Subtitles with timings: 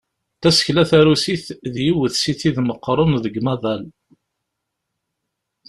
[0.41, 3.83] Tasekla tarusit d yiwet si tid meqqren deg umaḍal.